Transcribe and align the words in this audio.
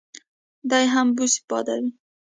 دی 0.69 0.85
هم 0.93 1.07
بوس 1.15 1.33
بادوي. 1.47 1.89